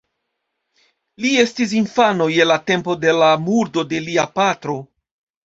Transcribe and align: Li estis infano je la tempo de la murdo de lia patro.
Li 1.25 1.33
estis 1.41 1.75
infano 1.81 2.27
je 2.37 2.47
la 2.49 2.57
tempo 2.71 2.97
de 3.05 3.15
la 3.19 3.29
murdo 3.45 3.85
de 3.93 4.01
lia 4.09 4.27
patro. 4.41 4.81